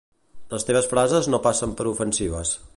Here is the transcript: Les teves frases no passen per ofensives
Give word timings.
Les 0.53 0.65
teves 0.69 0.89
frases 0.95 1.31
no 1.33 1.43
passen 1.47 1.79
per 1.81 1.89
ofensives 1.95 2.59